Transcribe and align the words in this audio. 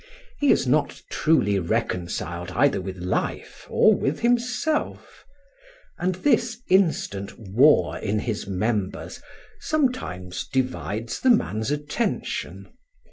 He 0.39 0.49
is 0.51 0.65
not 0.65 0.99
truly 1.11 1.59
reconciled 1.59 2.49
either 2.55 2.81
with 2.81 2.97
life 2.97 3.67
or 3.69 3.93
with 3.93 4.21
himself; 4.21 5.23
and 5.99 6.15
this 6.15 6.57
instant 6.71 7.37
war 7.37 7.99
in 7.99 8.17
his 8.17 8.47
members 8.47 9.21
sometimes 9.59 10.47
divides 10.47 11.19
the 11.21 11.29
man's 11.29 11.69
attention. 11.69 12.73